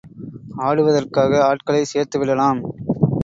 [0.59, 2.61] ஆடுவதற்காக ஆட்களை சேர்த்து விடலாம்.